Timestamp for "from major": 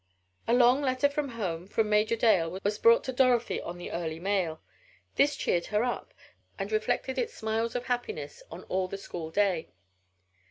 1.67-2.15